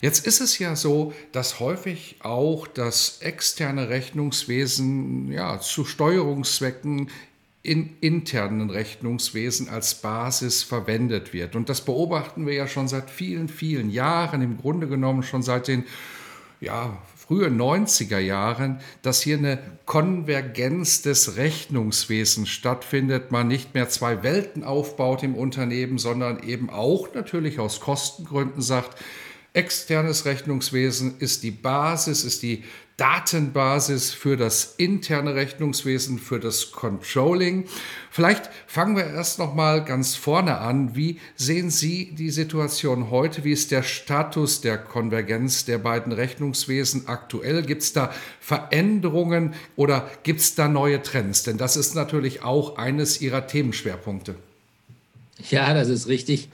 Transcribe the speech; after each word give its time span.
Jetzt 0.00 0.26
ist 0.26 0.40
es 0.40 0.58
ja 0.58 0.76
so, 0.76 1.12
dass 1.32 1.60
häufig 1.60 2.16
auch 2.20 2.66
das 2.66 3.18
externe 3.20 3.90
Rechnungswesen 3.90 5.30
ja, 5.30 5.60
zu 5.60 5.84
Steuerungszwecken 5.84 7.10
in 7.62 7.96
internen 8.00 8.70
Rechnungswesen 8.70 9.68
als 9.68 9.96
Basis 9.96 10.62
verwendet 10.62 11.34
wird. 11.34 11.54
Und 11.54 11.68
das 11.68 11.82
beobachten 11.84 12.46
wir 12.46 12.54
ja 12.54 12.66
schon 12.66 12.88
seit 12.88 13.10
vielen, 13.10 13.50
vielen 13.50 13.90
Jahren, 13.90 14.40
im 14.40 14.56
Grunde 14.56 14.88
genommen 14.88 15.22
schon 15.22 15.42
seit 15.42 15.68
den 15.68 15.84
ja, 16.62 16.96
frühen 17.14 17.60
90er 17.60 18.18
Jahren, 18.18 18.80
dass 19.02 19.20
hier 19.20 19.36
eine 19.36 19.58
Konvergenz 19.84 21.02
des 21.02 21.36
Rechnungswesens 21.36 22.48
stattfindet, 22.48 23.30
man 23.30 23.48
nicht 23.48 23.74
mehr 23.74 23.90
zwei 23.90 24.22
Welten 24.22 24.64
aufbaut 24.64 25.22
im 25.22 25.34
Unternehmen, 25.34 25.98
sondern 25.98 26.42
eben 26.42 26.70
auch 26.70 27.12
natürlich 27.12 27.60
aus 27.60 27.80
Kostengründen 27.80 28.62
sagt, 28.62 28.96
Externes 29.52 30.24
Rechnungswesen 30.26 31.18
ist 31.18 31.42
die 31.42 31.50
Basis, 31.50 32.24
ist 32.24 32.42
die 32.42 32.64
Datenbasis 33.00 34.10
für 34.10 34.36
das 34.36 34.74
interne 34.76 35.34
Rechnungswesen, 35.34 36.18
für 36.18 36.38
das 36.38 36.70
Controlling. 36.70 37.64
Vielleicht 38.10 38.50
fangen 38.66 38.94
wir 38.94 39.06
erst 39.06 39.38
noch 39.38 39.54
mal 39.54 39.82
ganz 39.82 40.16
vorne 40.16 40.58
an. 40.58 40.94
Wie 40.94 41.18
sehen 41.34 41.70
Sie 41.70 42.14
die 42.14 42.28
Situation 42.28 43.10
heute? 43.10 43.42
Wie 43.42 43.52
ist 43.52 43.70
der 43.70 43.82
Status 43.82 44.60
der 44.60 44.76
Konvergenz 44.76 45.64
der 45.64 45.78
beiden 45.78 46.12
Rechnungswesen 46.12 47.08
aktuell? 47.08 47.62
Gibt 47.62 47.80
es 47.80 47.94
da 47.94 48.12
Veränderungen 48.38 49.54
oder 49.76 50.10
gibt 50.22 50.40
es 50.40 50.54
da 50.54 50.68
neue 50.68 51.02
Trends? 51.02 51.42
Denn 51.42 51.56
das 51.56 51.78
ist 51.78 51.94
natürlich 51.94 52.42
auch 52.42 52.76
eines 52.76 53.22
Ihrer 53.22 53.46
Themenschwerpunkte. 53.46 54.34
Ja, 55.48 55.72
das 55.72 55.88
ist 55.88 56.06
richtig. 56.06 56.50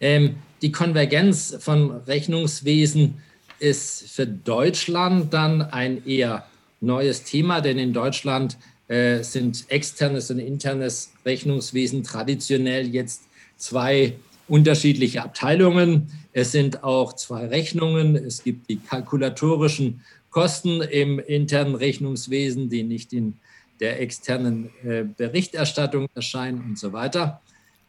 Ähm, 0.00 0.36
die 0.62 0.72
Konvergenz 0.72 1.56
von 1.60 1.90
Rechnungswesen 1.90 3.14
ist 3.58 4.10
für 4.10 4.26
Deutschland 4.26 5.32
dann 5.32 5.62
ein 5.62 6.06
eher 6.06 6.46
neues 6.80 7.24
Thema, 7.24 7.60
denn 7.60 7.78
in 7.78 7.92
Deutschland 7.92 8.58
äh, 8.88 9.22
sind 9.22 9.64
externes 9.68 10.30
und 10.30 10.38
internes 10.38 11.12
Rechnungswesen 11.24 12.02
traditionell 12.02 12.86
jetzt 12.86 13.22
zwei 13.56 14.14
unterschiedliche 14.48 15.22
Abteilungen. 15.22 16.10
Es 16.32 16.52
sind 16.52 16.84
auch 16.84 17.14
zwei 17.14 17.46
Rechnungen. 17.46 18.14
Es 18.16 18.44
gibt 18.44 18.68
die 18.68 18.76
kalkulatorischen 18.76 20.02
Kosten 20.30 20.82
im 20.82 21.18
internen 21.18 21.74
Rechnungswesen, 21.74 22.68
die 22.68 22.82
nicht 22.82 23.12
in 23.12 23.34
der 23.80 24.00
externen 24.00 24.70
äh, 24.84 25.04
Berichterstattung 25.04 26.08
erscheinen 26.14 26.62
und 26.62 26.78
so 26.78 26.92
weiter. 26.92 27.40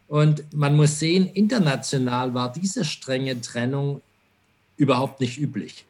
Und 0.08 0.54
man 0.54 0.76
muss 0.76 1.00
sehen, 1.00 1.28
international 1.34 2.34
war 2.34 2.52
diese 2.52 2.86
strenge 2.86 3.40
Trennung 3.42 4.02
überhaupt 4.78 5.20
nicht 5.20 5.38
üblich. 5.38 5.86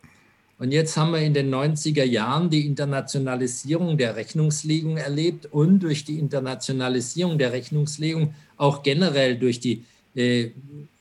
Und 0.60 0.72
jetzt 0.72 0.98
haben 0.98 1.12
wir 1.12 1.20
in 1.20 1.36
den 1.36 1.54
90er 1.54 2.04
Jahren 2.04 2.50
die 2.50 2.66
Internationalisierung 2.66 3.98
der 3.98 4.16
Rechnungslegung 4.16 4.98
erlebt 4.98 5.46
und 5.46 5.80
durch 5.80 6.04
die 6.04 6.18
Internationalisierung 6.18 7.38
der 7.38 7.52
Rechnungslegung 7.52 8.34
auch 8.58 8.82
generell 8.82 9.38
durch 9.38 9.60
die 9.60 9.84
äh, 10.16 10.50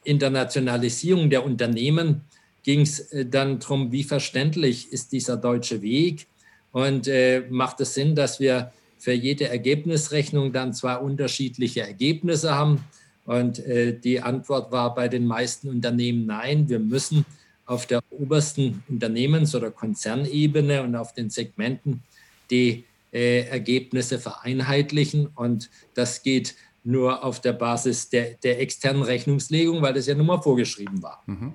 Internationalisierung 0.05 1.31
der 1.31 1.45
Unternehmen 1.45 2.21
ging 2.63 2.83
es 2.83 3.01
äh, 3.13 3.25
dann 3.25 3.59
darum, 3.59 3.93
wie 3.93 4.05
verständlich 4.05 4.93
ist 4.93 5.13
dieser 5.13 5.39
deutsche 5.39 5.81
Weg 5.81 6.27
und 6.73 7.09
äh, 7.09 7.45
macht 7.49 7.81
es 7.81 7.95
Sinn, 7.95 8.15
dass 8.15 8.41
wir 8.41 8.73
für 8.99 9.13
jede 9.13 9.49
Ergebnisrechnung 9.49 10.53
dann 10.53 10.75
zwei 10.75 10.97
unterschiedliche 10.97 11.81
Ergebnisse 11.81 12.55
haben. 12.55 12.85
Und 13.27 13.59
äh, 13.59 13.99
die 13.99 14.21
Antwort 14.21 14.73
war 14.73 14.95
bei 14.95 15.09
den 15.09 15.27
meisten 15.27 15.69
Unternehmen 15.69 16.27
nein. 16.27 16.69
Wir 16.69 16.79
müssen 16.79 17.27
auf 17.67 17.87
der 17.87 18.01
obersten 18.11 18.85
Unternehmens- 18.89 19.55
oder 19.55 19.71
Konzernebene 19.71 20.83
und 20.83 20.95
auf 20.95 21.13
den 21.13 21.31
Segmenten 21.31 22.03
die 22.51 22.85
äh, 23.13 23.41
Ergebnisse 23.49 24.19
vereinheitlichen. 24.19 25.27
Und 25.35 25.69
das 25.95 26.23
geht 26.23 26.55
nur 26.85 27.25
auf 27.25 27.41
der 27.41 27.53
Basis 27.53 28.09
der, 28.09 28.35
der 28.45 28.61
externen 28.61 29.03
Rechnungslegung, 29.03 29.83
weil 29.83 29.95
das 29.95 30.07
ja 30.07 30.15
nun 30.15 30.27
mal 30.27 30.41
vorgeschrieben 30.41 31.03
war. 31.03 31.23
Mhm. 31.27 31.53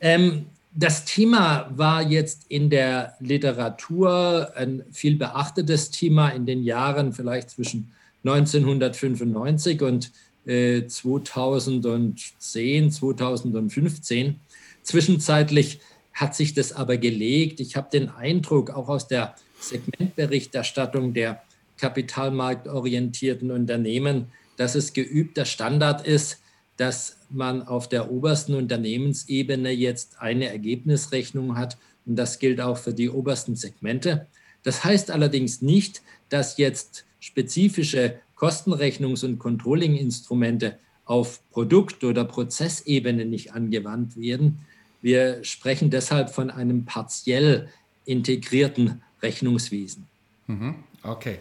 Ähm, 0.00 0.46
das 0.72 1.04
Thema 1.04 1.70
war 1.74 2.02
jetzt 2.02 2.44
in 2.48 2.68
der 2.70 3.14
Literatur 3.20 4.52
ein 4.56 4.84
viel 4.92 5.16
beachtetes 5.16 5.90
Thema 5.90 6.30
in 6.30 6.44
den 6.44 6.62
Jahren 6.62 7.12
vielleicht 7.12 7.50
zwischen 7.50 7.92
1995 8.24 9.82
und 9.82 10.12
2010, 10.46 12.86
äh, 12.86 12.90
2015. 12.90 14.40
Zwischenzeitlich 14.82 15.80
hat 16.12 16.34
sich 16.34 16.54
das 16.54 16.72
aber 16.72 16.96
gelegt. 16.96 17.60
Ich 17.60 17.76
habe 17.76 17.88
den 17.92 18.08
Eindruck, 18.08 18.70
auch 18.70 18.88
aus 18.88 19.08
der 19.08 19.34
Segmentberichterstattung 19.60 21.12
der 21.12 21.42
kapitalmarktorientierten 21.78 23.50
Unternehmen, 23.50 24.26
dass 24.56 24.74
es 24.74 24.92
geübter 24.92 25.44
Standard 25.44 26.06
ist, 26.06 26.40
dass 26.76 27.18
man 27.28 27.62
auf 27.62 27.88
der 27.88 28.10
obersten 28.10 28.54
Unternehmensebene 28.54 29.70
jetzt 29.70 30.20
eine 30.20 30.48
Ergebnisrechnung 30.48 31.56
hat. 31.56 31.76
Und 32.06 32.16
das 32.16 32.38
gilt 32.38 32.60
auch 32.60 32.78
für 32.78 32.94
die 32.94 33.10
obersten 33.10 33.56
Segmente. 33.56 34.26
Das 34.62 34.84
heißt 34.84 35.10
allerdings 35.10 35.60
nicht, 35.60 36.02
dass 36.28 36.56
jetzt 36.56 37.04
spezifische 37.20 38.18
Kostenrechnungs- 38.36 39.24
und 39.24 39.38
Controlling-Instrumente 39.38 40.78
auf 41.04 41.40
Produkt- 41.50 42.04
oder 42.04 42.24
Prozessebene 42.24 43.24
nicht 43.24 43.52
angewandt 43.52 44.16
werden. 44.16 44.58
Wir 45.00 45.44
sprechen 45.44 45.90
deshalb 45.90 46.30
von 46.30 46.50
einem 46.50 46.84
partiell 46.84 47.68
integrierten 48.04 49.02
Rechnungswesen. 49.22 50.06
Mhm. 50.46 50.74
Okay. 51.02 51.38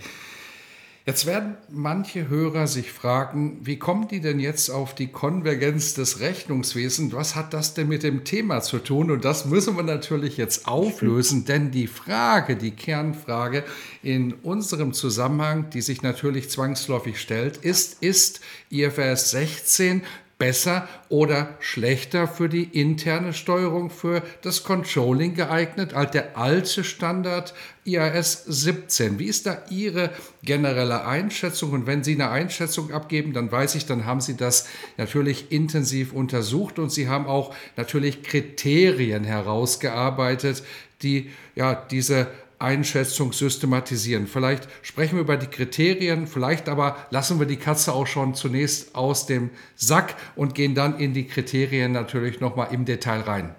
Jetzt 1.07 1.27
werden 1.27 1.55
manche 1.69 2.29
Hörer 2.29 2.66
sich 2.66 2.91
fragen, 2.91 3.59
wie 3.61 3.77
kommen 3.77 4.07
die 4.07 4.21
denn 4.21 4.39
jetzt 4.39 4.71
auf 4.71 4.95
die 4.95 5.05
Konvergenz 5.05 5.93
des 5.93 6.19
Rechnungswesens? 6.19 7.13
Was 7.13 7.35
hat 7.35 7.53
das 7.53 7.75
denn 7.75 7.89
mit 7.89 8.01
dem 8.01 8.23
Thema 8.23 8.61
zu 8.61 8.79
tun? 8.79 9.11
Und 9.11 9.23
das 9.23 9.45
müssen 9.45 9.77
wir 9.77 9.83
natürlich 9.83 10.38
jetzt 10.38 10.67
auflösen, 10.67 11.45
denn 11.45 11.69
die 11.69 11.85
Frage, 11.85 12.55
die 12.55 12.71
Kernfrage 12.71 13.63
in 14.01 14.33
unserem 14.33 14.93
Zusammenhang, 14.93 15.69
die 15.69 15.81
sich 15.81 16.01
natürlich 16.01 16.49
zwangsläufig 16.49 17.22
stellt, 17.22 17.57
ist, 17.57 18.01
ist 18.01 18.41
IFRS 18.72 19.29
16 19.29 20.01
besser 20.38 20.88
oder 21.07 21.56
schlechter 21.59 22.28
für 22.28 22.50
die 22.50 22.63
interne 22.63 23.34
Steuerung, 23.34 23.90
für 23.90 24.22
das 24.41 24.63
Controlling 24.63 25.34
geeignet 25.34 25.94
als 25.94 26.12
der 26.12 26.38
alte 26.38 26.84
Standard 26.84 27.53
IAS 27.85 28.44
17. 28.46 29.18
Wie 29.18 29.25
ist 29.25 29.46
da 29.46 29.59
Ihre 29.69 30.09
generelle 30.44 31.06
Einschätzung? 31.06 31.72
Und 31.72 31.88
wenn 31.88 32.03
Sie 32.03 32.16
eine 32.16 32.31
Einschätzung 32.31 32.91
abgeben, 32.91 33.31
dann 33.31 33.51
weiß 33.51 33.75
ich, 33.75 33.85
dann 33.85 34.05
haben 34.05 34.20
Sie 34.22 34.35
das 34.35 34.67
natürlich 34.97 35.52
intensiv 35.52 36.11
untersucht 36.11 36.79
und 36.79 36.91
Sie 36.91 37.08
haben 37.08 37.28
auch 37.28 37.55
natürlich 37.78 38.23
Kriterien 38.23 39.23
herausgearbeitet, 39.23 40.64
die 41.02 41.31
ja 41.55 41.76
diese 41.76 42.28
Einschätzung 42.59 43.34
systematisieren. 43.34 44.28
Vielleicht 44.28 44.67
sprechen 44.81 45.16
wir 45.16 45.22
über 45.22 45.37
die 45.37 45.47
Kriterien, 45.47 46.28
vielleicht 46.28 46.69
aber 46.69 46.97
lassen 47.09 47.40
wir 47.40 47.47
die 47.47 47.57
Katze 47.57 47.93
auch 47.93 48.07
schon 48.07 48.35
zunächst 48.35 48.96
aus 48.96 49.25
dem 49.25 49.49
Sack 49.75 50.16
und 50.35 50.55
gehen 50.55 50.75
dann 50.75 50.99
in 50.99 51.13
die 51.13 51.25
Kriterien 51.25 51.91
natürlich 51.91 52.40
nochmal 52.40 52.69
im 52.72 52.85
Detail 52.85 53.22
rein. 53.22 53.55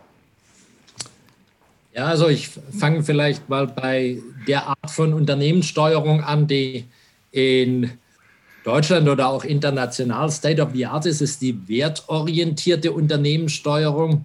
Ja, 1.94 2.04
also 2.04 2.28
ich 2.28 2.50
fange 2.78 3.02
vielleicht 3.02 3.48
mal 3.48 3.66
bei 3.66 4.18
der 4.46 4.66
Art 4.66 4.90
von 4.90 5.14
Unternehmenssteuerung 5.14 6.22
an, 6.22 6.46
die 6.46 6.84
in 7.32 7.90
Deutschland 8.64 9.08
oder 9.08 9.28
auch 9.28 9.44
international 9.44 10.30
State 10.30 10.60
of 10.60 10.70
the 10.74 10.86
Art 10.86 11.06
ist, 11.06 11.20
ist 11.20 11.40
die 11.40 11.68
wertorientierte 11.68 12.92
Unternehmenssteuerung. 12.92 14.24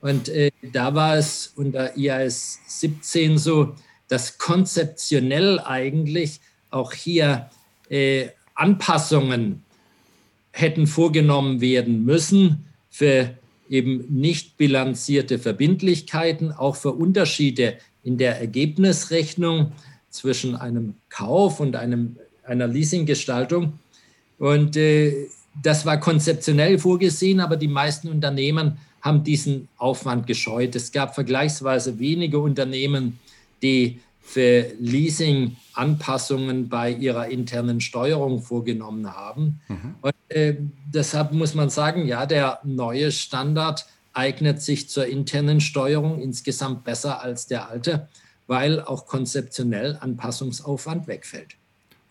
Und 0.00 0.30
äh, 0.30 0.50
da 0.72 0.94
war 0.94 1.16
es 1.16 1.52
unter 1.54 1.96
IAS 1.96 2.58
17 2.66 3.38
so, 3.38 3.74
dass 4.12 4.36
konzeptionell 4.36 5.58
eigentlich 5.58 6.40
auch 6.70 6.92
hier 6.92 7.48
äh, 7.88 8.28
Anpassungen 8.54 9.62
hätten 10.50 10.86
vorgenommen 10.86 11.62
werden 11.62 12.04
müssen 12.04 12.66
für 12.90 13.30
eben 13.70 14.04
nicht 14.10 14.58
bilanzierte 14.58 15.38
Verbindlichkeiten, 15.38 16.52
auch 16.52 16.76
für 16.76 16.92
Unterschiede 16.92 17.78
in 18.02 18.18
der 18.18 18.38
Ergebnisrechnung 18.38 19.72
zwischen 20.10 20.56
einem 20.56 20.92
Kauf 21.08 21.58
und 21.58 21.74
einem, 21.74 22.16
einer 22.44 22.66
Leasinggestaltung. 22.66 23.78
Und 24.38 24.76
äh, 24.76 25.26
das 25.62 25.86
war 25.86 25.98
konzeptionell 25.98 26.78
vorgesehen, 26.78 27.40
aber 27.40 27.56
die 27.56 27.66
meisten 27.66 28.08
Unternehmen 28.08 28.76
haben 29.00 29.24
diesen 29.24 29.68
Aufwand 29.78 30.26
gescheut. 30.26 30.76
Es 30.76 30.92
gab 30.92 31.14
vergleichsweise 31.14 31.98
wenige 31.98 32.40
Unternehmen, 32.40 33.18
die 33.62 34.00
für 34.20 34.66
Leasing 34.78 35.56
Anpassungen 35.74 36.68
bei 36.68 36.90
ihrer 36.90 37.28
internen 37.28 37.80
Steuerung 37.80 38.42
vorgenommen 38.42 39.14
haben. 39.14 39.60
Mhm. 39.68 39.94
Und 40.00 40.14
äh, 40.28 40.56
deshalb 40.86 41.32
muss 41.32 41.54
man 41.54 41.70
sagen, 41.70 42.06
ja, 42.06 42.26
der 42.26 42.60
neue 42.64 43.10
Standard 43.12 43.86
eignet 44.12 44.62
sich 44.62 44.88
zur 44.88 45.06
internen 45.06 45.60
Steuerung 45.60 46.20
insgesamt 46.20 46.84
besser 46.84 47.22
als 47.22 47.46
der 47.46 47.68
alte, 47.68 48.08
weil 48.46 48.80
auch 48.80 49.06
konzeptionell 49.06 49.96
Anpassungsaufwand 50.00 51.06
wegfällt. 51.06 51.56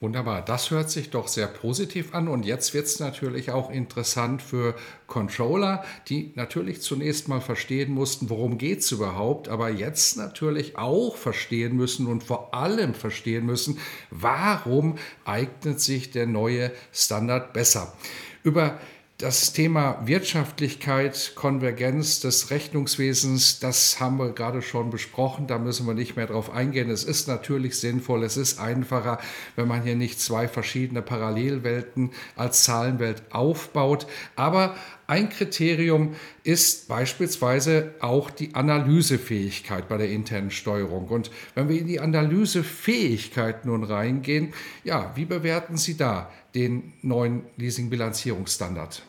Wunderbar, 0.02 0.44
das 0.44 0.72
hört 0.72 0.90
sich 0.90 1.12
doch 1.12 1.28
sehr 1.28 1.46
positiv 1.46 2.16
an 2.16 2.28
und 2.28 2.44
jetzt 2.44 2.74
wird 2.74 2.88
es 2.88 3.00
natürlich 3.00 3.52
auch 3.52 3.70
interessant 3.70 4.42
für 4.42 4.74
Controller, 5.06 5.86
die 6.08 6.32
natürlich 6.34 6.82
zunächst 6.82 7.28
mal 7.28 7.40
verstehen 7.40 7.94
mussten, 7.94 8.32
worum 8.32 8.58
geht 8.58 8.80
es 8.80 8.92
überhaupt, 8.92 9.48
aber 9.48 9.70
jetzt 9.70 10.18
natürlich 10.18 10.76
auch 10.76 11.16
verstehen 11.16 11.76
müssen 11.76 12.08
und 12.08 12.24
vor 12.24 12.52
allem 12.56 12.96
verstehen 12.96 13.46
müssen, 13.46 13.78
warum 14.10 14.98
eignet 15.24 15.80
sich 15.80 16.10
der 16.10 16.26
neue 16.26 16.72
Standard 16.92 17.54
besser. 17.54 17.94
Über 18.42 18.80
das 19.22 19.54
Thema 19.54 20.02
Wirtschaftlichkeit, 20.06 21.34
Konvergenz 21.36 22.22
des 22.22 22.50
Rechnungswesens, 22.50 23.60
das 23.60 24.00
haben 24.00 24.18
wir 24.18 24.32
gerade 24.32 24.64
schon 24.64 24.90
besprochen, 24.90 25.46
da 25.46 25.60
müssen 25.60 25.86
wir 25.86 25.94
nicht 25.94 26.16
mehr 26.16 26.26
drauf 26.26 26.50
eingehen. 26.50 26.90
Es 26.90 27.04
ist 27.04 27.28
natürlich 27.28 27.78
sinnvoll, 27.78 28.24
es 28.24 28.36
ist 28.36 28.60
einfacher, 28.60 29.20
wenn 29.56 29.68
man 29.68 29.84
hier 29.84 29.96
nicht 29.96 30.20
zwei 30.20 30.48
verschiedene 30.48 31.04
Parallelwelten 31.04 32.10
als 32.36 32.64
Zahlenwelt 32.64 33.22
aufbaut. 33.30 34.08
Aber 34.36 34.76
ein 35.06 35.30
Kriterium 35.30 36.16
ist 36.44 36.88
beispielsweise 36.88 37.94
auch 38.00 38.32
die 38.32 38.56
Analysefähigkeit 38.56 39.88
bei 39.88 39.98
der 39.98 40.10
internen 40.10 40.50
Steuerung. 40.50 41.08
Und 41.10 41.30
wenn 41.54 41.70
wir 41.70 41.80
in 41.80 41.88
die 41.88 42.00
Analysefähigkeit 42.00 43.66
nun 43.66 43.84
reingehen, 43.84 44.54
ja, 44.84 45.12
wie 45.16 45.26
bewerten 45.26 45.78
Sie 45.78 45.96
da 45.96 46.32
den 46.56 46.94
neuen 47.04 47.44
Leasing-Bilanzierungsstandard? 47.58 49.04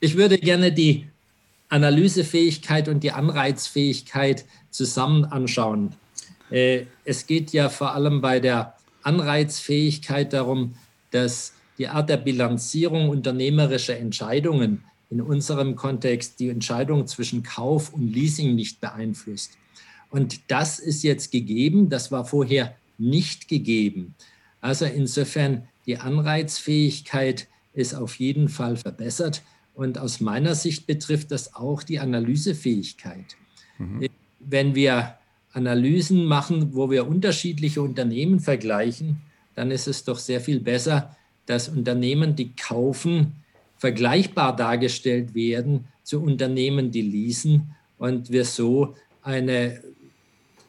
Ich 0.00 0.16
würde 0.16 0.38
gerne 0.38 0.72
die 0.72 1.06
Analysefähigkeit 1.68 2.88
und 2.88 3.02
die 3.02 3.12
Anreizfähigkeit 3.12 4.44
zusammen 4.70 5.24
anschauen. 5.24 5.94
Äh, 6.50 6.84
es 7.04 7.26
geht 7.26 7.52
ja 7.52 7.68
vor 7.68 7.94
allem 7.94 8.20
bei 8.20 8.40
der 8.40 8.74
Anreizfähigkeit 9.02 10.32
darum, 10.32 10.76
dass 11.10 11.52
die 11.78 11.88
Art 11.88 12.08
der 12.08 12.16
Bilanzierung 12.16 13.08
unternehmerischer 13.08 13.96
Entscheidungen 13.96 14.84
in 15.10 15.20
unserem 15.20 15.76
Kontext 15.76 16.38
die 16.38 16.48
Entscheidung 16.48 17.06
zwischen 17.06 17.42
Kauf 17.42 17.92
und 17.92 18.12
Leasing 18.12 18.54
nicht 18.54 18.80
beeinflusst. 18.80 19.52
Und 20.10 20.40
das 20.48 20.78
ist 20.78 21.02
jetzt 21.02 21.32
gegeben, 21.32 21.88
das 21.88 22.12
war 22.12 22.24
vorher 22.24 22.74
nicht 22.98 23.48
gegeben. 23.48 24.14
Also 24.60 24.84
insofern 24.84 25.68
die 25.86 25.98
Anreizfähigkeit 25.98 27.46
ist 27.74 27.94
auf 27.94 28.16
jeden 28.16 28.48
Fall 28.48 28.76
verbessert. 28.76 29.42
Und 29.78 29.96
aus 29.96 30.20
meiner 30.20 30.56
Sicht 30.56 30.88
betrifft 30.88 31.30
das 31.30 31.54
auch 31.54 31.84
die 31.84 32.00
Analysefähigkeit. 32.00 33.36
Mhm. 33.78 34.08
Wenn 34.40 34.74
wir 34.74 35.14
Analysen 35.52 36.24
machen, 36.24 36.74
wo 36.74 36.90
wir 36.90 37.06
unterschiedliche 37.06 37.80
Unternehmen 37.80 38.40
vergleichen, 38.40 39.20
dann 39.54 39.70
ist 39.70 39.86
es 39.86 40.02
doch 40.02 40.18
sehr 40.18 40.40
viel 40.40 40.58
besser, 40.58 41.16
dass 41.46 41.68
Unternehmen, 41.68 42.34
die 42.34 42.56
kaufen, 42.56 43.34
vergleichbar 43.76 44.56
dargestellt 44.56 45.36
werden 45.36 45.84
zu 46.02 46.24
Unternehmen, 46.24 46.90
die 46.90 47.02
leasen 47.02 47.76
und 47.98 48.32
wir 48.32 48.46
so 48.46 48.96
eine 49.22 49.80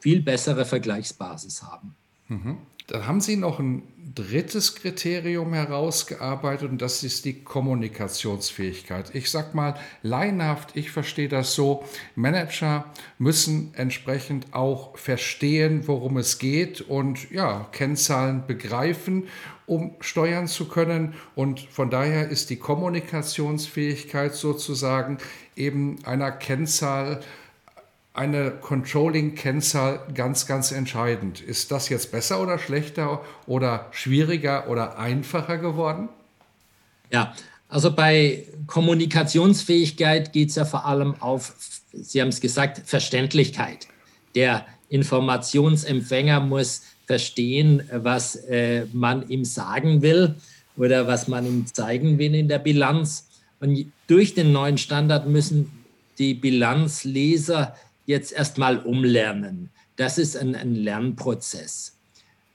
viel 0.02 0.22
bessere 0.22 0.66
Vergleichsbasis 0.66 1.64
haben. 1.64 1.96
Mhm. 2.28 2.58
Da 2.90 3.06
haben 3.06 3.22
Sie 3.22 3.36
noch 3.36 3.60
ein 3.60 3.84
drittes 4.16 4.74
Kriterium 4.74 5.54
herausgearbeitet 5.54 6.72
und 6.72 6.82
das 6.82 7.04
ist 7.04 7.24
die 7.24 7.44
Kommunikationsfähigkeit. 7.44 9.14
Ich 9.14 9.30
sage 9.30 9.50
mal 9.56 9.76
laienhaft, 10.02 10.76
ich 10.76 10.90
verstehe 10.90 11.30
das 11.30 11.54
so, 11.54 11.84
Manager 12.16 12.86
müssen 13.20 13.72
entsprechend 13.76 14.56
auch 14.56 14.98
verstehen, 14.98 15.88
worum 15.88 16.18
es 16.18 16.40
geht 16.40 16.82
und 16.82 17.30
ja, 17.30 17.68
Kennzahlen 17.72 18.44
begreifen, 18.48 19.28
um 19.68 19.94
steuern 20.00 20.48
zu 20.48 20.68
können 20.68 21.14
und 21.36 21.60
von 21.60 21.92
daher 21.92 22.30
ist 22.30 22.50
die 22.50 22.58
Kommunikationsfähigkeit 22.58 24.34
sozusagen 24.34 25.20
eben 25.56 26.04
einer 26.06 26.32
Kennzahl 26.32 27.22
eine 28.19 28.51
Controlling-Kennzahl 28.51 30.01
ganz, 30.13 30.45
ganz 30.45 30.74
entscheidend. 30.74 31.39
Ist 31.39 31.71
das 31.71 31.88
jetzt 31.88 32.12
besser 32.12 32.42
oder 32.42 32.60
schlechter 32.60 33.21
oder 33.48 33.88
schwieriger 33.92 34.69
oder 34.69 35.00
einfacher 35.00 35.57
geworden? 35.57 36.10
Ja, 37.12 37.33
also 37.69 37.95
bei 37.95 38.44
Kommunikationsfähigkeit 38.68 40.33
geht 40.33 40.50
es 40.50 40.56
ja 40.56 40.66
vor 40.66 40.86
allem 40.86 41.16
auf, 41.21 41.54
Sie 41.94 42.19
haben 42.19 42.27
es 42.27 42.42
gesagt, 42.42 42.81
Verständlichkeit. 42.86 43.88
Der 44.36 44.66
Informationsempfänger 44.89 46.42
muss 46.42 46.81
verstehen, 47.07 47.83
was 47.89 48.36
äh, 48.36 48.86
man 48.92 49.30
ihm 49.30 49.45
sagen 49.45 50.01
will 50.01 50.36
oder 50.75 51.07
was 51.07 51.30
man 51.30 51.45
ihm 51.45 51.66
zeigen 51.68 52.18
will 52.18 52.36
in 52.36 52.50
der 52.50 52.60
Bilanz. 52.60 53.30
Und 53.62 53.94
durch 54.07 54.33
den 54.33 54.51
neuen 54.51 54.77
Standard 54.77 55.25
müssen 55.25 55.71
die 56.18 56.33
Bilanzleser 56.33 57.75
jetzt 58.10 58.34
erstmal 58.34 58.80
umlernen. 58.80 59.70
Das 59.96 60.18
ist 60.18 60.36
ein, 60.36 60.56
ein 60.56 60.74
Lernprozess. 60.74 61.96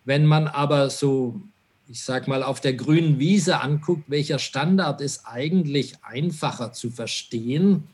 Wenn 0.04 0.26
man 0.26 0.48
aber 0.48 0.90
so, 0.90 1.40
ich 1.88 2.02
sage 2.02 2.28
mal, 2.28 2.42
auf 2.42 2.60
der 2.60 2.74
grünen 2.74 3.20
Wiese 3.20 3.60
anguckt, 3.60 4.02
welcher 4.08 4.40
Standard 4.40 5.00
ist 5.00 5.26
eigentlich 5.26 5.94
einfacher 6.02 6.72
zu 6.72 6.90
verstehen, 6.90 7.84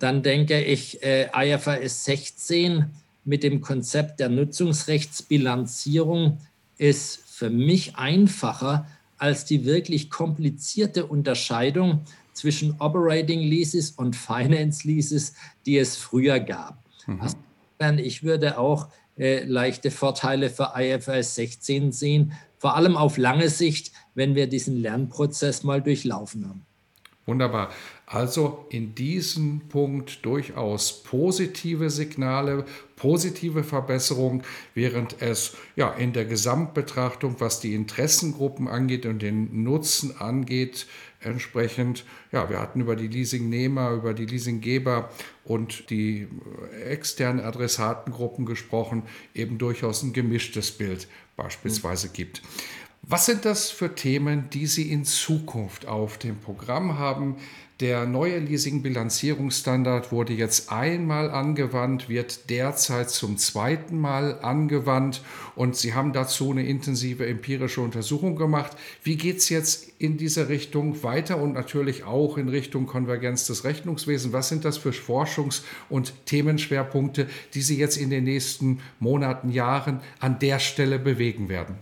dann 0.00 0.24
denke 0.24 0.60
ich, 0.60 1.00
äh, 1.04 1.28
IFRS 1.32 2.06
16 2.06 2.86
mit 3.24 3.44
dem 3.44 3.60
Konzept 3.60 4.18
der 4.18 4.28
Nutzungsrechtsbilanzierung 4.28 6.38
ist 6.76 7.20
für 7.24 7.50
mich 7.50 7.94
einfacher 7.94 8.88
als 9.16 9.44
die 9.44 9.64
wirklich 9.64 10.10
komplizierte 10.10 11.06
Unterscheidung 11.06 12.00
zwischen 12.32 12.80
Operating 12.80 13.38
Leases 13.40 13.92
und 13.92 14.16
Finance 14.16 14.88
Leases, 14.88 15.34
die 15.66 15.78
es 15.78 15.96
früher 15.96 16.40
gab. 16.40 16.82
Mhm. 17.10 17.98
Ich 17.98 18.22
würde 18.22 18.58
auch 18.58 18.88
äh, 19.18 19.44
leichte 19.44 19.90
Vorteile 19.90 20.50
für 20.50 20.72
IFRS 20.76 21.34
16 21.34 21.92
sehen, 21.92 22.32
vor 22.58 22.76
allem 22.76 22.96
auf 22.96 23.16
lange 23.16 23.48
Sicht, 23.48 23.92
wenn 24.14 24.34
wir 24.34 24.46
diesen 24.46 24.76
Lernprozess 24.76 25.62
mal 25.62 25.80
durchlaufen 25.80 26.48
haben. 26.48 26.66
Wunderbar. 27.26 27.70
Also 28.06 28.66
in 28.70 28.94
diesem 28.94 29.60
Punkt 29.68 30.24
durchaus 30.24 31.04
positive 31.04 31.88
Signale, 31.88 32.64
positive 32.96 33.62
Verbesserung, 33.62 34.42
während 34.74 35.22
es 35.22 35.56
ja 35.76 35.92
in 35.92 36.12
der 36.12 36.24
Gesamtbetrachtung, 36.24 37.36
was 37.38 37.60
die 37.60 37.74
Interessengruppen 37.74 38.66
angeht 38.66 39.06
und 39.06 39.22
den 39.22 39.62
Nutzen 39.62 40.16
angeht, 40.18 40.86
entsprechend, 41.20 42.04
ja, 42.32 42.48
wir 42.48 42.58
hatten 42.60 42.80
über 42.80 42.96
die 42.96 43.08
Leasingnehmer, 43.08 43.90
über 43.90 44.14
die 44.14 44.26
Leasinggeber 44.26 45.10
und 45.44 45.90
die 45.90 46.28
externen 46.84 47.44
Adressatengruppen 47.44 48.46
gesprochen, 48.46 49.02
eben 49.34 49.58
durchaus 49.58 50.02
ein 50.02 50.12
gemischtes 50.12 50.70
Bild 50.72 51.08
beispielsweise 51.36 52.08
mhm. 52.08 52.12
gibt. 52.12 52.42
Was 53.02 53.26
sind 53.26 53.44
das 53.44 53.70
für 53.70 53.94
Themen, 53.94 54.50
die 54.50 54.66
Sie 54.66 54.90
in 54.90 55.04
Zukunft 55.04 55.86
auf 55.86 56.18
dem 56.18 56.38
Programm 56.38 56.98
haben? 56.98 57.36
Der 57.80 58.04
neue 58.04 58.38
Leasing-Bilanzierungsstandard 58.40 60.12
wurde 60.12 60.34
jetzt 60.34 60.70
einmal 60.70 61.30
angewandt, 61.30 62.10
wird 62.10 62.50
derzeit 62.50 63.08
zum 63.08 63.38
zweiten 63.38 63.98
Mal 63.98 64.38
angewandt 64.40 65.22
und 65.56 65.76
Sie 65.76 65.94
haben 65.94 66.12
dazu 66.12 66.50
eine 66.50 66.66
intensive 66.66 67.26
empirische 67.26 67.80
Untersuchung 67.80 68.36
gemacht. 68.36 68.76
Wie 69.02 69.16
geht 69.16 69.38
es 69.38 69.48
jetzt 69.48 69.92
in 69.98 70.18
diese 70.18 70.50
Richtung 70.50 71.02
weiter 71.02 71.38
und 71.38 71.54
natürlich 71.54 72.04
auch 72.04 72.36
in 72.36 72.50
Richtung 72.50 72.84
Konvergenz 72.84 73.46
des 73.46 73.64
Rechnungswesens? 73.64 74.34
Was 74.34 74.50
sind 74.50 74.66
das 74.66 74.76
für 74.76 74.90
Forschungs- 74.90 75.62
und 75.88 76.12
Themenschwerpunkte, 76.26 77.28
die 77.54 77.62
Sie 77.62 77.78
jetzt 77.78 77.96
in 77.96 78.10
den 78.10 78.24
nächsten 78.24 78.80
Monaten, 78.98 79.48
Jahren 79.48 80.00
an 80.18 80.38
der 80.38 80.58
Stelle 80.58 80.98
bewegen 80.98 81.48
werden? 81.48 81.76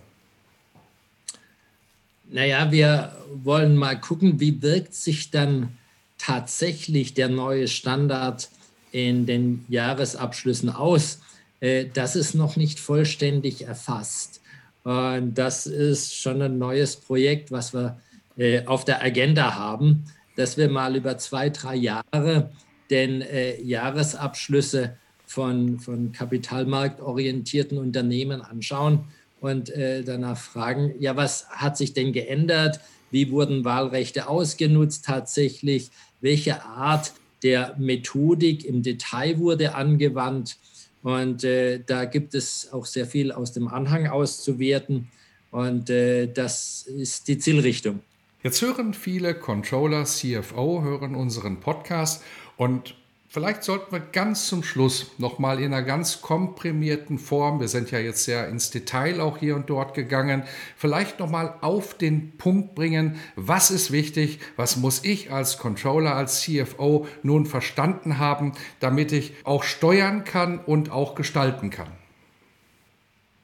Naja, 2.30 2.70
wir 2.70 3.16
wollen 3.42 3.76
mal 3.76 3.98
gucken, 3.98 4.38
wie 4.38 4.62
wirkt 4.62 4.94
sich 4.94 5.32
dann 5.32 5.77
tatsächlich 6.18 7.14
der 7.14 7.28
neue 7.28 7.68
Standard 7.68 8.50
in 8.92 9.26
den 9.26 9.64
Jahresabschlüssen 9.68 10.70
aus. 10.70 11.20
Äh, 11.60 11.86
das 11.92 12.16
ist 12.16 12.34
noch 12.34 12.56
nicht 12.56 12.80
vollständig 12.80 13.62
erfasst. 13.62 14.40
Und 14.84 15.34
das 15.34 15.66
ist 15.66 16.14
schon 16.14 16.40
ein 16.42 16.58
neues 16.58 16.96
Projekt, 16.96 17.50
was 17.50 17.74
wir 17.74 18.00
äh, 18.36 18.64
auf 18.66 18.84
der 18.84 19.02
Agenda 19.02 19.54
haben, 19.54 20.04
dass 20.36 20.56
wir 20.56 20.70
mal 20.70 20.96
über 20.96 21.18
zwei, 21.18 21.50
drei 21.50 21.74
Jahre 21.76 22.50
den 22.90 23.22
äh, 23.22 23.60
Jahresabschlüsse 23.60 24.96
von, 25.26 25.78
von 25.78 26.12
kapitalmarktorientierten 26.12 27.76
Unternehmen 27.76 28.40
anschauen 28.40 29.04
und 29.40 29.70
danach 29.70 30.36
fragen, 30.36 30.94
ja, 30.98 31.14
was 31.14 31.48
hat 31.50 31.76
sich 31.76 31.92
denn 31.92 32.12
geändert? 32.12 32.80
Wie 33.12 33.30
wurden 33.30 33.64
Wahlrechte 33.64 34.26
ausgenutzt 34.26 35.04
tatsächlich? 35.04 35.90
Welche 36.20 36.64
Art 36.64 37.12
der 37.42 37.76
Methodik 37.78 38.64
im 38.64 38.82
Detail 38.82 39.38
wurde 39.38 39.74
angewandt? 39.74 40.56
Und 41.02 41.44
äh, 41.44 41.80
da 41.84 42.04
gibt 42.04 42.34
es 42.34 42.72
auch 42.72 42.84
sehr 42.84 43.06
viel 43.06 43.32
aus 43.32 43.52
dem 43.52 43.68
Anhang 43.68 44.08
auszuwerten. 44.08 45.08
Und 45.50 45.90
äh, 45.90 46.26
das 46.26 46.82
ist 46.82 47.28
die 47.28 47.38
Zielrichtung. 47.38 48.00
Jetzt 48.42 48.62
hören 48.62 48.94
viele 48.94 49.34
Controller, 49.34 50.04
CFO, 50.04 50.82
hören 50.82 51.14
unseren 51.14 51.60
Podcast 51.60 52.22
und 52.56 52.94
Vielleicht 53.30 53.62
sollten 53.62 53.92
wir 53.92 54.00
ganz 54.00 54.48
zum 54.48 54.62
Schluss 54.62 55.10
nochmal 55.18 55.58
in 55.60 55.74
einer 55.74 55.82
ganz 55.82 56.22
komprimierten 56.22 57.18
Form, 57.18 57.60
wir 57.60 57.68
sind 57.68 57.90
ja 57.90 57.98
jetzt 57.98 58.24
sehr 58.24 58.48
ins 58.48 58.70
Detail 58.70 59.20
auch 59.20 59.36
hier 59.36 59.54
und 59.54 59.68
dort 59.68 59.92
gegangen, 59.92 60.44
vielleicht 60.78 61.18
nochmal 61.18 61.54
auf 61.60 61.92
den 61.92 62.38
Punkt 62.38 62.74
bringen, 62.74 63.20
was 63.36 63.70
ist 63.70 63.92
wichtig, 63.92 64.38
was 64.56 64.78
muss 64.78 65.04
ich 65.04 65.30
als 65.30 65.58
Controller, 65.58 66.14
als 66.16 66.40
CFO 66.40 67.06
nun 67.22 67.44
verstanden 67.44 68.16
haben, 68.16 68.54
damit 68.80 69.12
ich 69.12 69.34
auch 69.44 69.62
steuern 69.62 70.24
kann 70.24 70.58
und 70.58 70.90
auch 70.90 71.14
gestalten 71.14 71.68
kann. 71.68 71.92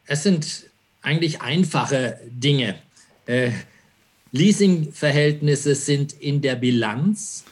Es 0.06 0.22
sind 0.22 0.70
eigentlich 1.02 1.42
einfache 1.42 2.20
Dinge. 2.26 2.76
Äh, 3.26 3.50
Leasingverhältnisse 4.32 5.74
sind 5.74 6.14
in 6.14 6.40
der 6.40 6.56
Bilanz. 6.56 7.44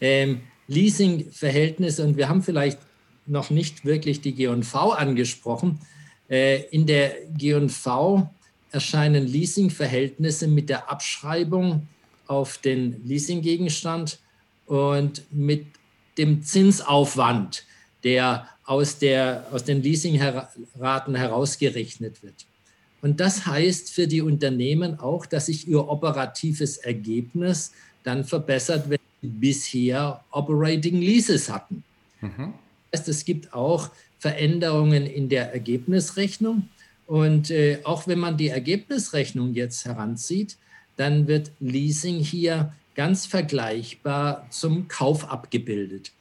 Ähm, 0.00 0.42
Leasingverhältnisse 0.68 2.04
und 2.04 2.16
wir 2.16 2.28
haben 2.28 2.42
vielleicht 2.42 2.78
noch 3.26 3.50
nicht 3.50 3.84
wirklich 3.84 4.20
die 4.20 4.34
GV 4.34 4.92
angesprochen. 4.92 5.80
Äh, 6.28 6.64
in 6.70 6.86
der 6.86 7.14
GV 7.36 8.28
erscheinen 8.70 9.26
Leasingverhältnisse 9.26 10.48
mit 10.48 10.68
der 10.68 10.90
Abschreibung 10.90 11.88
auf 12.26 12.58
den 12.58 13.06
Leasinggegenstand 13.06 14.18
und 14.66 15.22
mit 15.30 15.66
dem 16.18 16.42
Zinsaufwand, 16.42 17.64
der 18.02 18.48
aus, 18.64 18.98
der, 18.98 19.46
aus 19.52 19.64
den 19.64 19.82
Leasingraten 19.82 21.14
herausgerechnet 21.14 22.22
wird. 22.22 22.46
Und 23.02 23.20
das 23.20 23.46
heißt 23.46 23.90
für 23.92 24.06
die 24.08 24.22
Unternehmen 24.22 24.98
auch, 24.98 25.26
dass 25.26 25.46
sich 25.46 25.68
ihr 25.68 25.86
operatives 25.86 26.78
Ergebnis 26.78 27.72
dann 28.02 28.24
verbessert, 28.24 28.88
wenn 28.88 28.98
bisher 29.24 30.22
Operating 30.30 31.00
Leases 31.00 31.50
hatten. 31.50 31.82
Mhm. 32.20 32.54
Das 32.90 33.00
heißt, 33.00 33.08
es 33.08 33.24
gibt 33.24 33.52
auch 33.52 33.90
Veränderungen 34.18 35.06
in 35.06 35.28
der 35.28 35.52
Ergebnisrechnung. 35.52 36.68
Und 37.06 37.50
äh, 37.50 37.80
auch 37.84 38.06
wenn 38.06 38.18
man 38.18 38.36
die 38.36 38.48
Ergebnisrechnung 38.48 39.52
jetzt 39.54 39.84
heranzieht, 39.84 40.56
dann 40.96 41.26
wird 41.26 41.50
Leasing 41.60 42.20
hier 42.20 42.72
ganz 42.94 43.26
vergleichbar 43.26 44.46
zum 44.50 44.88
Kauf 44.88 45.28
abgebildet. 45.30 46.12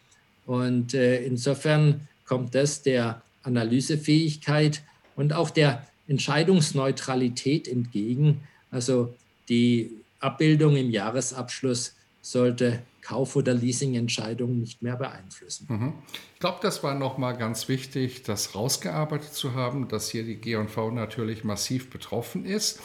Und 0.45 0.93
äh, 0.93 1.23
insofern 1.23 2.07
kommt 2.25 2.55
das 2.55 2.81
der 2.81 3.21
Analysefähigkeit 3.43 4.81
und 5.15 5.33
auch 5.33 5.49
der 5.49 5.85
Entscheidungsneutralität 6.07 7.67
entgegen. 7.67 8.41
Also 8.71 9.13
die 9.49 9.91
Abbildung 10.19 10.75
im 10.75 10.89
Jahresabschluss 10.89 11.95
sollte 12.23 12.81
Kauf- 13.01 13.35
oder 13.35 13.53
Leasingentscheidungen 13.53 14.61
nicht 14.61 14.81
mehr 14.81 14.95
beeinflussen. 14.95 15.67
Mhm. 15.69 15.93
Ich 16.33 16.39
glaube, 16.39 16.59
das 16.61 16.81
war 16.81 16.95
nochmal 16.95 17.37
ganz 17.37 17.67
wichtig, 17.67 18.23
das 18.23 18.55
rausgearbeitet 18.55 19.33
zu 19.33 19.53
haben, 19.53 19.89
dass 19.89 20.09
hier 20.09 20.23
die 20.23 20.37
G&V 20.37 20.91
natürlich 20.91 21.43
massiv 21.43 21.89
betroffen 21.89 22.45
ist. 22.45 22.79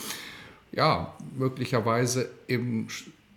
Ja, 0.72 1.14
möglicherweise 1.36 2.28
im 2.48 2.88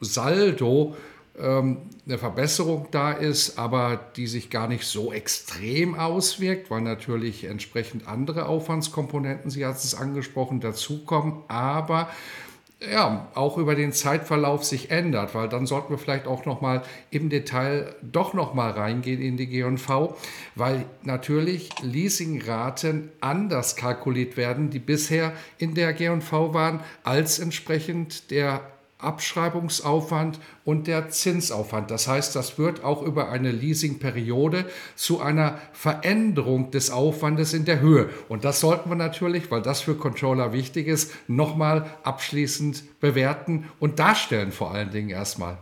Saldo 0.02 0.98
ähm, 1.40 1.78
eine 2.06 2.18
Verbesserung 2.18 2.88
da 2.90 3.12
ist, 3.12 3.60
aber 3.60 4.00
die 4.16 4.26
sich 4.26 4.50
gar 4.50 4.68
nicht 4.68 4.86
so 4.86 5.14
extrem 5.14 5.94
auswirkt, 5.94 6.72
weil 6.72 6.82
natürlich 6.82 7.44
entsprechend 7.44 8.08
andere 8.08 8.48
Aufwandskomponenten, 8.48 9.52
Sie 9.52 9.66
hatten 9.66 9.78
es 9.78 9.94
angesprochen, 9.94 10.60
dazukommen. 10.62 11.44
Aber 11.48 12.10
ja, 12.90 13.28
auch 13.36 13.58
über 13.58 13.76
den 13.76 13.94
Zeitverlauf 13.94 14.64
sich 14.64 14.90
ändert, 14.90 15.36
weil 15.36 15.48
dann 15.48 15.68
sollten 15.68 15.92
wir 15.92 16.00
vielleicht 16.00 16.26
auch 16.26 16.46
noch 16.46 16.62
mal 16.62 16.82
im 17.12 17.30
Detail 17.30 17.94
doch 18.02 18.34
noch 18.34 18.54
mal 18.56 18.72
reingehen 18.72 19.22
in 19.22 19.38
die 19.38 19.48
G&V, 19.48 20.18
weil 20.56 20.86
natürlich 21.04 21.70
Leasingraten 21.84 23.12
anders 23.22 23.76
kalkuliert 23.76 24.36
werden, 24.36 24.72
die 24.72 24.80
bisher 24.80 25.34
in 25.60 25.76
der 25.76 25.94
G&V 25.94 26.54
waren, 26.56 26.80
als 27.04 27.38
entsprechend 27.38 28.32
der 28.32 28.62
Abschreibungsaufwand 29.02 30.40
und 30.64 30.88
der 30.88 31.10
Zinsaufwand. 31.10 31.92
Das 31.92 32.08
heißt, 32.08 32.36
das 32.36 32.58
wird 32.58 32.84
auch 32.84 33.02
über 33.02 33.30
eine 33.30 33.52
Leasingperiode 33.52 34.66
zu 34.96 35.22
einer 35.22 35.60
Veränderung 35.74 36.72
des 36.72 36.92
Aufwandes 36.92 37.54
in 37.54 37.66
der 37.66 37.80
Höhe. 37.80 38.10
Und 38.30 38.44
das 38.46 38.60
sollten 38.60 38.90
wir 38.90 38.96
natürlich, 38.96 39.52
weil 39.52 39.62
das 39.62 39.82
für 39.82 39.96
Controller 39.96 40.54
wichtig 40.54 40.88
ist, 40.88 41.12
nochmal 41.28 41.90
abschließend 42.04 43.00
bewerten 43.00 43.66
und 43.80 44.00
darstellen 44.00 44.52
vor 44.52 44.72
allen 44.72 44.92
Dingen 44.92 45.10
erstmal. 45.10 45.58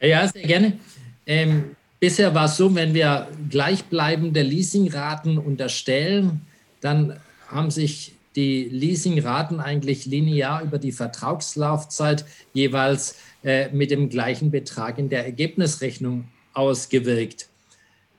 Ja, 0.00 0.26
sehr 0.28 0.42
gerne. 0.42 0.78
Ähm, 1.26 1.76
bisher 2.00 2.34
war 2.34 2.46
es 2.46 2.56
so, 2.56 2.74
wenn 2.74 2.94
wir 2.94 3.28
gleichbleibende 3.50 4.42
Leasingraten 4.42 5.38
unterstellen, 5.38 6.42
dann 6.80 7.18
haben 7.48 7.70
sich 7.70 8.15
die 8.36 8.68
Leasingraten 8.70 9.60
eigentlich 9.60 10.06
linear 10.06 10.62
über 10.62 10.78
die 10.78 10.92
Vertragslaufzeit 10.92 12.24
jeweils 12.52 13.16
äh, 13.42 13.70
mit 13.70 13.90
dem 13.90 14.08
gleichen 14.10 14.50
Betrag 14.50 14.98
in 14.98 15.08
der 15.08 15.24
Ergebnisrechnung 15.24 16.28
ausgewirkt. 16.52 17.48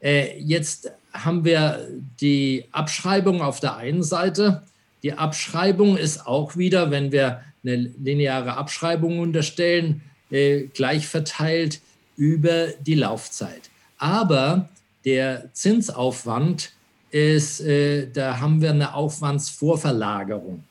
Äh, 0.02 0.40
jetzt 0.40 0.92
haben 1.14 1.46
wir 1.46 1.88
die 2.20 2.66
Abschreibung 2.72 3.42
auf 3.42 3.60
der 3.60 3.78
einen 3.78 4.04
Seite. 4.04 4.64
Die 5.04 5.14
Abschreibung 5.14 5.98
ist 5.98 6.26
auch 6.26 6.58
wieder, 6.58 6.92
wenn 6.92 7.12
wir 7.12 7.42
eine 7.64 7.76
lineare 7.76 8.58
Abschreibung 8.58 9.20
unterstellen, 9.20 10.02
äh, 10.32 10.64
gleich 10.74 11.08
verteilt 11.08 11.82
über 12.16 12.68
die 12.82 12.96
Laufzeit. 12.96 13.70
Aber 13.98 14.70
der 15.06 15.54
Zinsaufwand 15.54 16.72
ist, 17.12 17.62
äh, 17.62 18.10
da 18.12 18.40
haben 18.40 18.62
wir 18.62 18.72
eine 18.72 18.94
Aufwandsvorverlagerung. 18.94 20.64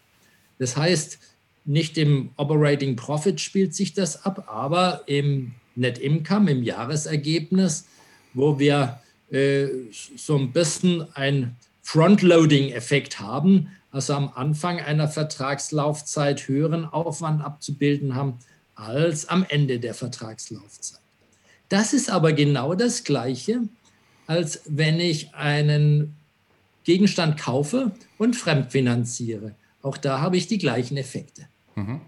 Das 0.59 0.76
heißt, 0.76 1.19
nicht 1.64 1.99
im 1.99 2.31
Operating 2.37 2.97
Profit 2.97 3.40
spielt 3.40 3.75
sich 3.75 3.93
das 3.93 4.25
ab, 4.25 4.45
aber 4.49 5.02
im 5.07 5.55
Net 5.75 5.99
Income, 5.99 6.50
im 6.50 6.62
Jahresergebnis, 6.62 7.87
wo 8.35 8.59
wir 8.59 9.00
äh, 9.31 9.66
so 10.16 10.37
ein 10.37 10.52
bisschen 10.52 11.07
ein 11.14 11.57
Frontloading-Effekt 11.83 13.21
haben, 13.21 13.69
also 13.90 14.14
am 14.14 14.31
Anfang 14.35 14.81
einer 14.81 15.09
Vertragslaufzeit 15.09 16.49
höheren 16.49 16.85
Aufwand 16.85 17.43
abzubilden 17.43 18.14
haben 18.14 18.35
als 18.75 19.28
am 19.28 19.45
Ende 19.49 19.81
der 19.81 19.95
Vertragslaufzeit. 19.95 21.00
Das 21.69 21.93
ist 21.93 22.11
aber 22.11 22.33
genau 22.33 22.75
das 22.75 23.05
Gleiche, 23.05 23.62
als 24.26 24.61
wenn 24.66 25.00
ich 25.00 25.35
einen 25.35 26.14
Gegenstand 26.87 27.37
kaufe 27.37 27.90
und 28.16 28.37
fremdfinanziere. 28.37 29.57
Auch 29.83 29.97
da 29.97 30.21
habe 30.21 30.37
ich 30.37 30.47
die 30.47 30.59
gleichen 30.59 30.97
Effekte. 30.97 31.49
Mhm. 31.75 32.00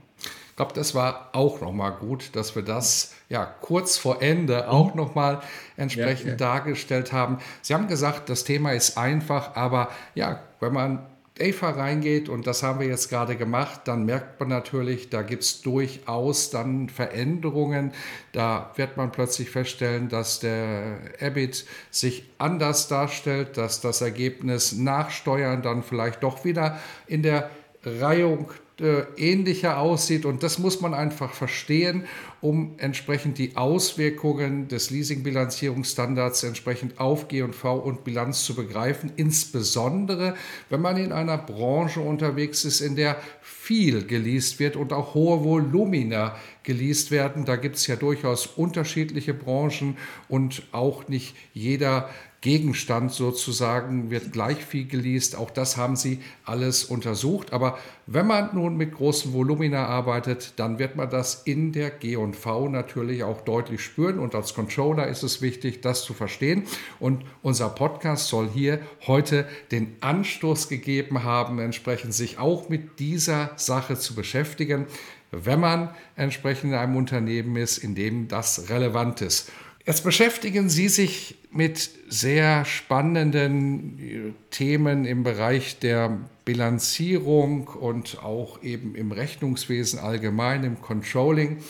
Ich 0.51 0.57
glaube, 0.57 0.73
das 0.73 0.95
war 0.95 1.31
auch 1.33 1.61
nochmal 1.61 1.93
gut, 1.93 2.31
dass 2.35 2.55
wir 2.55 2.63
das 2.63 3.13
ja 3.29 3.45
kurz 3.45 3.97
vor 3.97 4.23
Ende 4.23 4.71
auch 4.71 4.95
mhm. 4.95 5.01
nochmal 5.01 5.41
entsprechend 5.77 6.27
ja, 6.27 6.31
ja. 6.31 6.37
dargestellt 6.37 7.13
haben. 7.13 7.39
Sie 7.61 7.75
haben 7.75 7.89
gesagt, 7.89 8.29
das 8.29 8.45
Thema 8.45 8.73
ist 8.73 8.97
einfach, 8.97 9.57
aber 9.57 9.91
ja, 10.15 10.45
wenn 10.61 10.73
man 10.73 11.07
AFA 11.41 11.71
reingeht, 11.71 12.29
und 12.29 12.47
das 12.47 12.63
haben 12.63 12.81
wir 12.81 12.87
jetzt 12.87 13.09
gerade 13.09 13.37
gemacht, 13.37 13.83
dann 13.85 14.05
merkt 14.05 14.41
man 14.41 14.49
natürlich, 14.49 15.11
da 15.11 15.23
gibt 15.23 15.43
es 15.43 15.63
durchaus 15.63 16.51
dann 16.51 16.89
Veränderungen. 16.89 17.93
Da 18.33 18.73
wird 18.77 18.97
man 18.97 19.13
plötzlich 19.13 19.51
feststellen, 19.51 20.09
dass 20.09 20.41
der 20.41 20.99
EBIT 21.21 21.65
sich 21.91 22.29
anders 22.39 22.89
darstellt, 22.89 23.57
dass 23.57 23.81
das 23.81 24.01
Ergebnis 24.01 24.73
nach 24.73 25.11
Steuern 25.11 25.63
dann 25.63 25.83
vielleicht 25.83 26.23
doch 26.23 26.45
wieder 26.45 26.79
in 27.07 27.23
der 27.23 27.51
Reihung 27.85 28.51
ähnlicher 28.81 29.79
aussieht. 29.79 30.25
Und 30.25 30.43
das 30.43 30.59
muss 30.59 30.81
man 30.81 30.95
einfach 30.95 31.33
verstehen, 31.33 32.05
um 32.41 32.75
entsprechend 32.79 33.39
die 33.39 33.57
Auswirkungen 33.57 34.69
des 34.69 34.91
Leasing-Bilanzierungsstandards 34.91 36.45
entsprechend 36.45 37.01
auf 37.01 37.29
G&V 37.29 37.77
und 37.77 38.05
Bilanz 38.05 38.45
zu 38.45 38.55
begreifen. 38.55 39.13
Insbesondere, 39.17 40.35
wenn 40.71 40.81
man 40.81 40.97
in 40.97 41.13
einer 41.13 41.39
Branche 41.39 42.01
unterwegs 42.01 42.65
ist, 42.65 42.81
in 42.81 42.95
der 42.95 43.17
viel 43.43 44.07
geleast 44.07 44.61
wird 44.61 44.77
und 44.77 44.93
auch 44.93 45.15
hohe 45.15 45.45
Volumina 45.45 46.37
geleast 46.63 47.11
werden. 47.11 47.45
Da 47.45 47.57
gibt 47.57 47.77
es 47.77 47.87
ja 47.87 47.97
durchaus 47.97 48.47
unterschiedliche 48.47 49.35
Branchen 49.35 49.97
und 50.29 50.63
auch 50.73 51.09
nicht 51.09 51.35
jeder 51.53 52.09
Gegenstand 52.41 53.11
sozusagen 53.11 54.11
wird 54.11 54.33
gleich 54.33 54.65
viel 54.65 54.87
geleast. 54.87 55.35
Auch 55.35 55.51
das 55.51 55.77
haben 55.77 55.97
sie 55.97 56.21
alles 56.45 56.85
untersucht. 56.85 57.53
Aber 57.53 57.79
wenn 58.07 58.29
man 58.29 58.55
nun 58.55 58.77
mit 58.77 58.95
großen 58.95 59.33
Volumina 59.33 59.87
arbeitet, 59.87 60.53
dann 60.57 60.79
wird 60.79 60.95
man 60.95 61.11
das 61.11 61.43
in 61.43 61.73
der 61.73 61.91
G&V 61.91 62.69
natürlich 62.69 63.25
auch 63.25 63.41
deutlich 63.41 63.83
spüren. 63.83 64.21
Und 64.21 64.37
als 64.37 64.55
Controller 64.55 65.09
ist 65.09 65.25
es 65.25 65.43
wichtig, 65.43 65.81
das 65.81 66.05
zu 66.05 66.15
verstehen. 66.15 66.63
Und 67.01 67.25
unser 67.43 67.71
Podcast 67.71 68.29
soll 68.29 68.49
hier 68.49 68.79
heute 69.09 69.49
den 69.73 69.97
Anstoß 70.01 70.69
gegeben 70.69 71.25
haben, 71.25 71.59
entsprechend 71.59 72.15
sich 72.15 72.39
auch 72.39 72.69
mit 72.69 73.01
dieser 73.01 73.51
Sache 73.57 73.99
zu 73.99 74.15
beschäftigen, 74.15 74.87
wenn 75.33 75.61
man 75.61 75.91
entsprechend 76.15 76.73
in 76.73 76.79
einem 76.79 76.97
Unternehmen 76.97 77.57
ist, 77.57 77.79
in 77.79 77.95
dem 77.97 78.29
das 78.29 78.71
relevant 78.71 79.23
ist. 79.23 79.51
Jetzt 79.89 80.05
beschäftigen 80.05 80.69
Sie 80.69 80.91
sich 80.91 81.39
mit 81.51 81.89
sehr 82.11 82.67
spannenden 82.67 83.99
äh, 83.99 84.33
Themen 84.51 85.07
im 85.07 85.23
Bereich 85.23 85.79
der 85.79 86.19
Bilanzierung 86.45 87.69
und 87.69 88.23
auch 88.23 88.63
eben 88.63 88.95
im 88.95 89.13
Rechnungswesen 89.13 89.99
allgemein, 89.99 90.63
im 90.65 90.83
Controlling. 90.83 91.61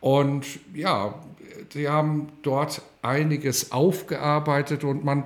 Und 0.00 0.46
ja, 0.74 1.14
Sie 1.72 1.88
haben 1.88 2.32
dort 2.42 2.82
einiges 3.02 3.70
aufgearbeitet 3.70 4.82
und 4.82 5.04
man 5.04 5.22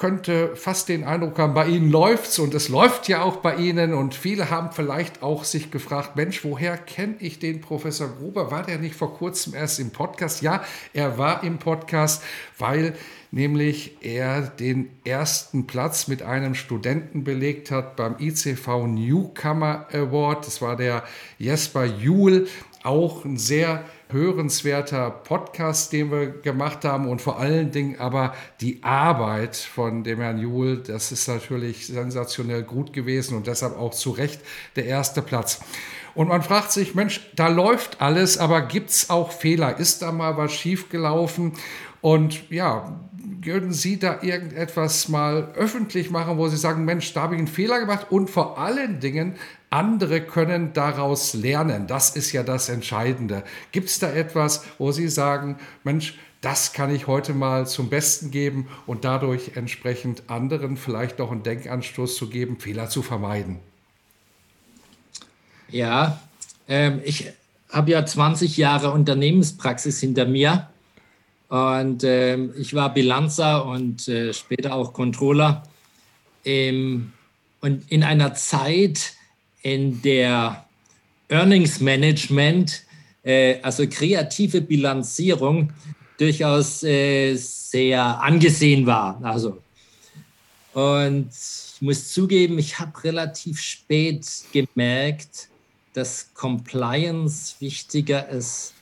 könnte 0.00 0.56
fast 0.56 0.88
den 0.88 1.04
Eindruck 1.04 1.38
haben, 1.38 1.52
bei 1.52 1.68
Ihnen 1.68 1.90
läuft's 1.90 2.38
und 2.38 2.54
es 2.54 2.70
läuft 2.70 3.06
ja 3.06 3.22
auch 3.22 3.36
bei 3.36 3.56
Ihnen 3.56 3.92
und 3.92 4.14
viele 4.14 4.48
haben 4.48 4.72
vielleicht 4.72 5.22
auch 5.22 5.44
sich 5.44 5.70
gefragt, 5.70 6.16
Mensch, 6.16 6.42
woher 6.42 6.78
kenne 6.78 7.16
ich 7.20 7.38
den 7.38 7.60
Professor 7.60 8.08
Gruber? 8.08 8.50
War 8.50 8.64
der 8.64 8.78
nicht 8.78 8.94
vor 8.94 9.14
kurzem 9.14 9.54
erst 9.54 9.78
im 9.78 9.90
Podcast? 9.90 10.40
Ja, 10.40 10.64
er 10.94 11.18
war 11.18 11.44
im 11.44 11.58
Podcast, 11.58 12.22
weil 12.58 12.94
nämlich 13.30 13.98
er 14.00 14.40
den 14.40 14.88
ersten 15.04 15.66
Platz 15.66 16.08
mit 16.08 16.22
einem 16.22 16.54
Studenten 16.54 17.22
belegt 17.22 17.70
hat 17.70 17.96
beim 17.96 18.16
ICV 18.18 18.86
Newcomer 18.86 19.86
Award. 19.92 20.46
Das 20.46 20.62
war 20.62 20.76
der 20.76 21.04
Jesper 21.38 21.84
Juhl, 21.84 22.48
auch 22.82 23.26
ein 23.26 23.36
sehr 23.36 23.84
hörenswerter 24.12 25.10
Podcast, 25.10 25.92
den 25.92 26.10
wir 26.10 26.28
gemacht 26.28 26.84
haben 26.84 27.08
und 27.08 27.20
vor 27.20 27.38
allen 27.38 27.70
Dingen 27.70 27.98
aber 27.98 28.34
die 28.60 28.82
Arbeit 28.82 29.56
von 29.56 30.04
dem 30.04 30.20
Herrn 30.20 30.38
Juhl, 30.38 30.78
das 30.78 31.12
ist 31.12 31.28
natürlich 31.28 31.86
sensationell 31.86 32.62
gut 32.62 32.92
gewesen 32.92 33.36
und 33.36 33.46
deshalb 33.46 33.78
auch 33.78 33.94
zu 33.94 34.10
Recht 34.10 34.40
der 34.76 34.86
erste 34.86 35.22
Platz. 35.22 35.60
Und 36.14 36.28
man 36.28 36.42
fragt 36.42 36.72
sich, 36.72 36.94
Mensch, 36.94 37.30
da 37.36 37.48
läuft 37.48 38.00
alles, 38.00 38.38
aber 38.38 38.62
gibt 38.62 38.90
es 38.90 39.10
auch 39.10 39.32
Fehler? 39.32 39.78
Ist 39.78 40.02
da 40.02 40.12
mal 40.12 40.36
was 40.36 40.52
schiefgelaufen? 40.52 41.52
Und 42.00 42.50
ja, 42.50 42.98
würden 43.42 43.72
Sie 43.72 43.98
da 43.98 44.18
irgendetwas 44.22 45.08
mal 45.08 45.52
öffentlich 45.54 46.10
machen, 46.10 46.38
wo 46.38 46.48
Sie 46.48 46.56
sagen, 46.56 46.84
Mensch, 46.84 47.12
da 47.12 47.22
habe 47.22 47.34
ich 47.34 47.38
einen 47.38 47.48
Fehler 47.48 47.80
gemacht 47.80 48.06
und 48.10 48.28
vor 48.28 48.58
allen 48.58 49.00
Dingen, 49.00 49.36
andere 49.70 50.20
können 50.20 50.72
daraus 50.72 51.34
lernen. 51.34 51.86
Das 51.86 52.16
ist 52.16 52.32
ja 52.32 52.42
das 52.42 52.68
Entscheidende. 52.68 53.44
Gibt 53.72 53.88
es 53.88 54.00
da 54.00 54.10
etwas, 54.10 54.64
wo 54.78 54.90
Sie 54.90 55.08
sagen, 55.08 55.58
Mensch, 55.84 56.18
das 56.40 56.72
kann 56.72 56.94
ich 56.94 57.06
heute 57.06 57.34
mal 57.34 57.66
zum 57.66 57.88
Besten 57.88 58.30
geben 58.30 58.68
und 58.86 59.04
dadurch 59.04 59.52
entsprechend 59.56 60.28
anderen 60.28 60.76
vielleicht 60.76 61.20
auch 61.20 61.30
einen 61.30 61.42
Denkanstoß 61.42 62.16
zu 62.16 62.28
geben, 62.28 62.58
Fehler 62.58 62.88
zu 62.88 63.02
vermeiden? 63.02 63.58
Ja, 65.68 66.20
ähm, 66.66 67.00
ich 67.04 67.32
habe 67.70 67.92
ja 67.92 68.04
20 68.04 68.56
Jahre 68.56 68.90
Unternehmenspraxis 68.90 70.00
hinter 70.00 70.26
mir 70.26 70.68
und 71.48 72.02
ähm, 72.04 72.54
ich 72.56 72.74
war 72.74 72.92
Bilanzer 72.94 73.66
und 73.66 74.08
äh, 74.08 74.32
später 74.32 74.74
auch 74.74 74.92
Controller. 74.92 75.62
Ähm, 76.44 77.12
und 77.60 77.90
in 77.92 78.02
einer 78.02 78.34
Zeit, 78.34 79.14
in 79.62 80.00
der 80.02 80.64
Earnings 81.28 81.80
Management, 81.80 82.82
äh, 83.22 83.60
also 83.62 83.86
kreative 83.88 84.60
Bilanzierung, 84.60 85.72
durchaus 86.18 86.82
äh, 86.82 87.34
sehr 87.34 88.20
angesehen 88.22 88.86
war. 88.86 89.20
Also, 89.22 89.62
und 90.72 91.30
ich 91.30 91.82
muss 91.82 92.12
zugeben, 92.12 92.58
ich 92.58 92.78
habe 92.78 93.02
relativ 93.02 93.60
spät 93.60 94.26
gemerkt, 94.52 95.48
dass 95.94 96.32
Compliance 96.34 97.54
wichtiger 97.58 98.28
ist 98.28 98.74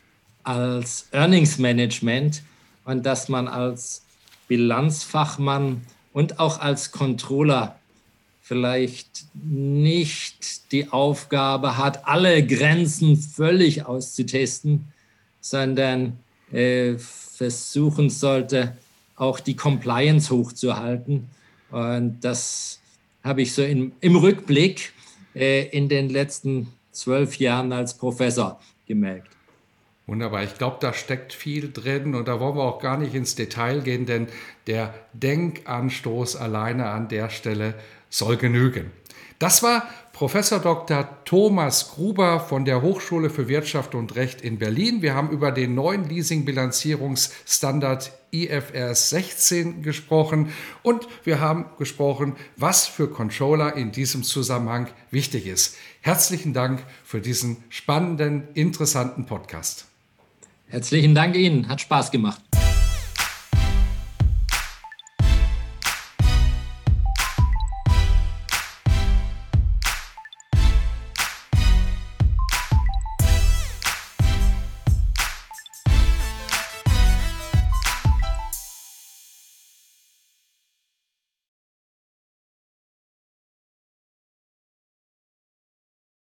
als 0.43 1.07
Earnings 1.12 1.59
Management 1.59 2.43
und 2.85 3.05
dass 3.07 3.29
man 3.29 3.49
als 3.49 4.03
Bilanzfachmann 4.49 5.83
und 6.12 6.41
auch 6.41 6.61
als 6.61 6.91
Controller 6.91 7.78
vielleicht 8.48 9.26
nicht 9.34 10.72
die 10.72 10.90
Aufgabe 10.90 11.76
hat, 11.76 12.08
alle 12.08 12.46
Grenzen 12.46 13.18
völlig 13.18 13.84
auszutesten, 13.84 14.87
sondern 15.42 16.18
äh, 16.50 16.94
versuchen 16.96 18.08
sollte, 18.08 18.74
auch 19.16 19.38
die 19.38 19.54
Compliance 19.54 20.30
hochzuhalten. 20.30 21.28
Und 21.70 22.20
das 22.22 22.80
habe 23.22 23.42
ich 23.42 23.52
so 23.52 23.62
in, 23.62 23.92
im 24.00 24.16
Rückblick 24.16 24.94
äh, 25.34 25.66
in 25.66 25.90
den 25.90 26.08
letzten 26.08 26.68
zwölf 26.90 27.38
Jahren 27.38 27.70
als 27.74 27.98
Professor 27.98 28.58
gemerkt. 28.87 29.28
Wunderbar. 30.06 30.42
Ich 30.42 30.54
glaube, 30.54 30.78
da 30.80 30.94
steckt 30.94 31.34
viel 31.34 31.70
drin 31.70 32.14
und 32.14 32.26
da 32.28 32.40
wollen 32.40 32.56
wir 32.56 32.62
auch 32.62 32.80
gar 32.80 32.96
nicht 32.96 33.14
ins 33.14 33.34
Detail 33.34 33.82
gehen, 33.82 34.06
denn 34.06 34.28
der 34.66 34.94
Denkanstoß 35.12 36.37
alleine 36.37 36.88
an 36.88 37.08
der 37.08 37.28
Stelle 37.28 37.74
soll 38.11 38.37
genügen. 38.37 38.90
Das 39.38 39.62
war 39.62 39.88
Professor 40.12 40.59
Dr. 40.59 41.09
Thomas 41.25 41.92
Gruber 41.92 42.40
von 42.40 42.64
der 42.64 42.83
Hochschule 42.83 43.31
für 43.31 43.47
Wirtschaft 43.47 43.94
und 43.94 44.16
Recht 44.16 44.40
in 44.40 44.59
Berlin. 44.59 45.01
Wir 45.01 45.14
haben 45.14 45.31
über 45.31 45.53
den 45.53 45.77
neuen 45.77 46.09
Leasing-Bilanzierungsstandard 46.09 48.11
IFRS 48.33 49.11
16 49.11 49.83
gesprochen 49.83 50.53
und 50.83 51.07
wir 51.23 51.38
haben 51.40 51.66
gesprochen, 51.79 52.35
was 52.57 52.88
für 52.88 53.09
Controller 53.09 53.77
in 53.77 53.92
diesem 53.92 54.25
Zusammenhang 54.25 54.88
wichtig 55.12 55.47
ist. 55.47 55.77
Herzlichen 56.01 56.53
Dank 56.53 56.83
für 57.05 57.21
diesen 57.21 57.59
spannenden, 57.68 58.49
interessanten 58.55 59.25
Podcast. 59.25 59.87
Herzlichen 60.66 61.14
Dank 61.14 61.37
Ihnen, 61.37 61.68
hat 61.68 61.81
Spaß 61.81 62.11
gemacht. 62.11 62.42